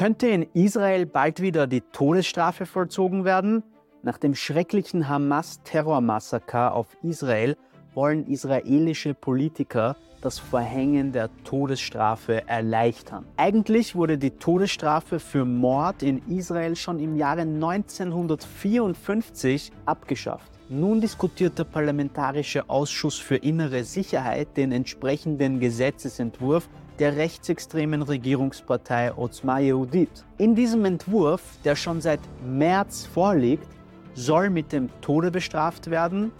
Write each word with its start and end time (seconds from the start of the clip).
Könnte 0.00 0.28
in 0.28 0.46
Israel 0.54 1.04
bald 1.04 1.42
wieder 1.42 1.66
die 1.66 1.82
Todesstrafe 1.82 2.64
vollzogen 2.64 3.26
werden? 3.26 3.62
Nach 4.02 4.16
dem 4.16 4.34
schrecklichen 4.34 5.10
Hamas-Terrormassaker 5.10 6.72
auf 6.72 6.96
Israel 7.02 7.58
wollen 7.94 8.26
israelische 8.26 9.14
Politiker 9.14 9.96
das 10.20 10.38
Verhängen 10.38 11.12
der 11.12 11.30
Todesstrafe 11.44 12.46
erleichtern. 12.46 13.24
Eigentlich 13.36 13.94
wurde 13.94 14.18
die 14.18 14.32
Todesstrafe 14.32 15.18
für 15.18 15.44
Mord 15.44 16.02
in 16.02 16.20
Israel 16.28 16.76
schon 16.76 17.00
im 17.00 17.16
Jahre 17.16 17.42
1954 17.42 19.72
abgeschafft. 19.86 20.50
Nun 20.68 21.00
diskutiert 21.00 21.58
der 21.58 21.64
Parlamentarische 21.64 22.68
Ausschuss 22.68 23.18
für 23.18 23.36
innere 23.36 23.82
Sicherheit 23.82 24.56
den 24.56 24.72
entsprechenden 24.72 25.58
Gesetzesentwurf 25.58 26.68
der 27.00 27.16
rechtsextremen 27.16 28.02
Regierungspartei 28.02 29.16
Otzma 29.16 29.58
Yehudit. 29.58 30.24
In 30.38 30.54
diesem 30.54 30.84
Entwurf, 30.84 31.42
der 31.64 31.74
schon 31.74 32.00
seit 32.00 32.20
März 32.46 33.06
vorliegt, 33.06 33.66
soll 34.14 34.50
mit 34.50 34.70
dem 34.70 34.90
Tode 35.00 35.30
bestraft 35.30 35.90
werden, 35.90 36.30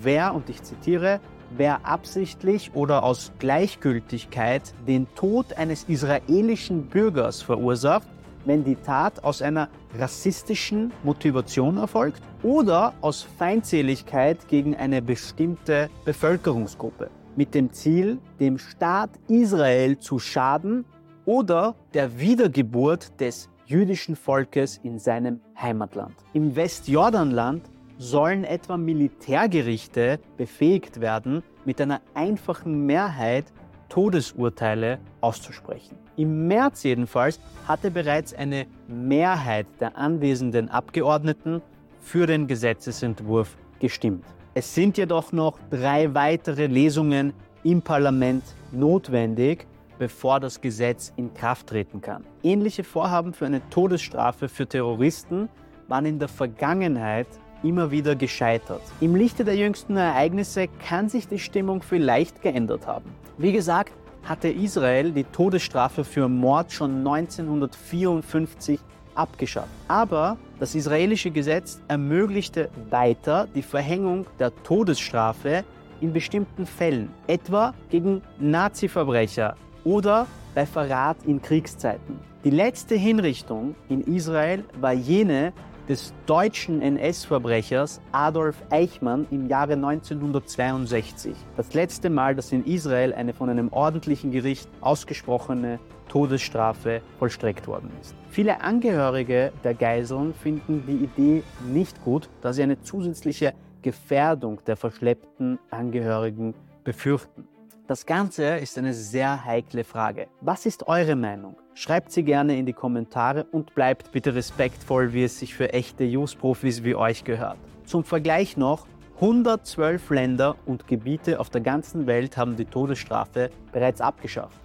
wer, 0.00 0.34
und 0.34 0.48
ich 0.48 0.62
zitiere, 0.62 1.20
wer 1.56 1.86
absichtlich 1.86 2.70
oder 2.74 3.02
aus 3.02 3.32
Gleichgültigkeit 3.38 4.74
den 4.86 5.06
Tod 5.14 5.54
eines 5.56 5.84
israelischen 5.84 6.86
Bürgers 6.86 7.42
verursacht, 7.42 8.08
wenn 8.44 8.64
die 8.64 8.76
Tat 8.76 9.24
aus 9.24 9.42
einer 9.42 9.68
rassistischen 9.98 10.92
Motivation 11.02 11.76
erfolgt 11.76 12.22
oder 12.42 12.94
aus 13.00 13.22
Feindseligkeit 13.22 14.48
gegen 14.48 14.76
eine 14.76 15.02
bestimmte 15.02 15.90
Bevölkerungsgruppe 16.04 17.10
mit 17.36 17.54
dem 17.54 17.72
Ziel, 17.72 18.18
dem 18.40 18.58
Staat 18.58 19.10
Israel 19.28 19.98
zu 19.98 20.18
schaden 20.18 20.84
oder 21.24 21.74
der 21.94 22.18
Wiedergeburt 22.18 23.20
des 23.20 23.48
jüdischen 23.66 24.16
Volkes 24.16 24.80
in 24.82 24.98
seinem 24.98 25.40
Heimatland. 25.60 26.14
Im 26.32 26.56
Westjordanland 26.56 27.62
sollen 27.98 28.44
etwa 28.44 28.76
Militärgerichte 28.76 30.20
befähigt 30.36 31.00
werden, 31.00 31.42
mit 31.64 31.80
einer 31.80 32.00
einfachen 32.14 32.86
Mehrheit 32.86 33.44
Todesurteile 33.88 34.98
auszusprechen. 35.20 35.96
Im 36.16 36.46
März 36.46 36.82
jedenfalls 36.82 37.40
hatte 37.66 37.90
bereits 37.90 38.34
eine 38.34 38.66
Mehrheit 38.86 39.66
der 39.80 39.96
anwesenden 39.96 40.68
Abgeordneten 40.68 41.62
für 42.00 42.26
den 42.26 42.46
Gesetzesentwurf 42.46 43.56
gestimmt. 43.80 44.24
Es 44.54 44.74
sind 44.74 44.98
jedoch 44.98 45.32
noch 45.32 45.58
drei 45.70 46.14
weitere 46.14 46.66
Lesungen 46.66 47.32
im 47.64 47.82
Parlament 47.82 48.42
notwendig, 48.72 49.66
bevor 49.98 50.40
das 50.40 50.60
Gesetz 50.60 51.12
in 51.16 51.32
Kraft 51.34 51.68
treten 51.68 52.00
kann. 52.00 52.24
Ähnliche 52.42 52.84
Vorhaben 52.84 53.32
für 53.32 53.46
eine 53.46 53.68
Todesstrafe 53.70 54.48
für 54.48 54.66
Terroristen 54.66 55.48
waren 55.88 56.06
in 56.06 56.18
der 56.18 56.28
Vergangenheit 56.28 57.26
immer 57.62 57.90
wieder 57.90 58.14
gescheitert. 58.14 58.82
Im 59.00 59.14
Lichte 59.14 59.44
der 59.44 59.56
jüngsten 59.56 59.96
Ereignisse 59.96 60.68
kann 60.86 61.08
sich 61.08 61.28
die 61.28 61.38
Stimmung 61.38 61.82
vielleicht 61.82 62.42
geändert 62.42 62.86
haben. 62.86 63.10
Wie 63.36 63.52
gesagt, 63.52 63.92
hatte 64.24 64.48
Israel 64.48 65.12
die 65.12 65.24
Todesstrafe 65.24 66.04
für 66.04 66.28
Mord 66.28 66.72
schon 66.72 66.98
1954 66.98 68.78
abgeschafft. 69.14 69.68
Aber 69.88 70.36
das 70.60 70.74
israelische 70.74 71.30
Gesetz 71.30 71.80
ermöglichte 71.88 72.68
weiter 72.90 73.48
die 73.54 73.62
Verhängung 73.62 74.26
der 74.38 74.52
Todesstrafe 74.62 75.64
in 76.00 76.12
bestimmten 76.12 76.66
Fällen, 76.66 77.10
etwa 77.26 77.74
gegen 77.90 78.22
Nazi-Verbrecher 78.38 79.56
oder 79.84 80.26
bei 80.54 80.66
Verrat 80.66 81.16
in 81.24 81.42
Kriegszeiten. 81.42 82.18
Die 82.44 82.50
letzte 82.50 82.94
Hinrichtung 82.94 83.74
in 83.88 84.02
Israel 84.02 84.64
war 84.80 84.92
jene 84.92 85.52
des 85.88 86.12
deutschen 86.26 86.82
NS-Verbrechers 86.82 88.00
Adolf 88.12 88.56
Eichmann 88.70 89.26
im 89.30 89.48
Jahre 89.48 89.72
1962. 89.72 91.34
Das 91.56 91.72
letzte 91.72 92.10
Mal, 92.10 92.34
dass 92.34 92.52
in 92.52 92.64
Israel 92.66 93.14
eine 93.14 93.32
von 93.32 93.48
einem 93.48 93.72
ordentlichen 93.72 94.30
Gericht 94.30 94.68
ausgesprochene 94.80 95.78
Todesstrafe 96.08 97.00
vollstreckt 97.18 97.66
worden 97.66 97.90
ist. 98.00 98.14
Viele 98.30 98.60
Angehörige 98.60 99.52
der 99.64 99.74
Geiseln 99.74 100.34
finden 100.34 100.84
die 100.86 101.04
Idee 101.04 101.42
nicht 101.66 102.02
gut, 102.04 102.28
da 102.42 102.52
sie 102.52 102.62
eine 102.62 102.80
zusätzliche 102.80 103.54
Gefährdung 103.82 104.60
der 104.66 104.76
verschleppten 104.76 105.58
Angehörigen 105.70 106.54
befürchten. 106.84 107.48
Das 107.88 108.04
Ganze 108.04 108.44
ist 108.58 108.76
eine 108.76 108.92
sehr 108.92 109.46
heikle 109.46 109.82
Frage. 109.82 110.26
Was 110.42 110.66
ist 110.66 110.86
eure 110.88 111.16
Meinung? 111.16 111.56
Schreibt 111.72 112.12
sie 112.12 112.22
gerne 112.22 112.58
in 112.58 112.66
die 112.66 112.74
Kommentare 112.74 113.44
und 113.44 113.74
bleibt 113.74 114.12
bitte 114.12 114.34
respektvoll, 114.34 115.14
wie 115.14 115.24
es 115.24 115.38
sich 115.38 115.54
für 115.54 115.72
echte 115.72 116.04
Use-Profis 116.04 116.84
wie 116.84 116.94
euch 116.94 117.24
gehört. 117.24 117.56
Zum 117.86 118.04
Vergleich 118.04 118.58
noch, 118.58 118.86
112 119.22 120.10
Länder 120.10 120.56
und 120.66 120.86
Gebiete 120.86 121.40
auf 121.40 121.48
der 121.48 121.62
ganzen 121.62 122.06
Welt 122.06 122.36
haben 122.36 122.56
die 122.56 122.66
Todesstrafe 122.66 123.48
bereits 123.72 124.02
abgeschafft. 124.02 124.60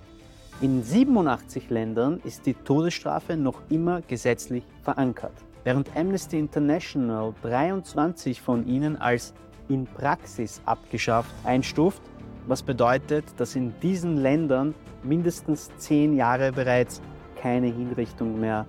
In 0.60 0.84
87 0.84 1.70
Ländern 1.70 2.20
ist 2.26 2.46
die 2.46 2.56
Todesstrafe 2.56 3.38
noch 3.38 3.62
immer 3.70 4.02
gesetzlich 4.02 4.66
verankert, 4.82 5.46
während 5.64 5.96
Amnesty 5.96 6.40
International 6.40 7.34
23 7.42 8.42
von 8.42 8.68
ihnen 8.68 8.98
als 8.98 9.34
in 9.70 9.86
Praxis 9.88 10.62
abgeschafft 10.66 11.32
einstuft, 11.46 12.02
was 12.48 12.64
bedeutet, 12.64 13.26
dass 13.38 13.56
in 13.56 13.74
diesen 13.82 14.18
Ländern 14.18 14.74
mindestens 15.04 15.72
zehn 15.78 16.16
Jahre 16.16 16.52
bereits 16.52 17.02
keine 17.36 17.68
Hinrichtung 17.68 18.40
mehr 18.40 18.66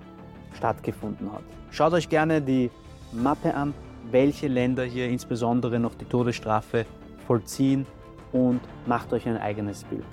stattgefunden 0.53 1.31
hat. 1.31 1.43
Schaut 1.71 1.93
euch 1.93 2.09
gerne 2.09 2.41
die 2.41 2.71
Mappe 3.11 3.53
an, 3.53 3.73
welche 4.11 4.47
Länder 4.47 4.83
hier 4.83 5.07
insbesondere 5.07 5.79
noch 5.79 5.95
die 5.95 6.05
Todesstrafe 6.05 6.85
vollziehen 7.25 7.85
und 8.31 8.61
macht 8.85 9.13
euch 9.13 9.27
ein 9.27 9.37
eigenes 9.37 9.83
Bild. 9.85 10.05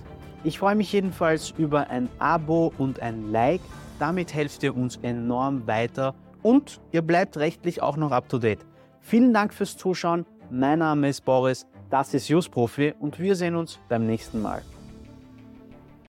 Ich 0.45 0.59
freue 0.59 0.75
mich 0.75 0.93
jedenfalls 0.93 1.55
über 1.57 1.91
ein 1.91 2.09
Abo 2.19 2.73
und 2.79 3.01
ein 3.01 3.31
Like. 3.31 3.61
Damit 3.99 4.35
helft 4.35 4.63
ihr 4.63 4.77
uns 4.77 4.97
enorm 5.03 5.67
weiter 5.67 6.15
und 6.43 6.81
ihr 6.91 7.03
bleibt 7.03 7.37
rechtlich 7.37 7.83
auch 7.83 7.97
noch 7.97 8.11
up 8.11 8.29
to 8.29 8.39
date. 8.39 8.65
Vielen 9.01 9.33
Dank 9.33 9.55
fürs 9.55 9.77
Zuschauen. 9.77 10.27
Mein 10.51 10.81
Name 10.81 11.09
ist 11.09 11.25
Boris, 11.25 11.67
das 11.93 12.15
ist 12.15 12.29
Just 12.29 12.51
Profi 12.51 12.95
und 12.99 13.19
wir 13.19 13.37
sehen 13.37 13.55
uns 13.55 13.79
beim 13.89 14.07
nächsten 14.07 14.41
Mal. 14.41 14.63